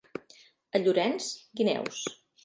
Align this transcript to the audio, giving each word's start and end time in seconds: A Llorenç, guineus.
A 0.79 0.79
Llorenç, 0.85 1.27
guineus. 1.61 2.01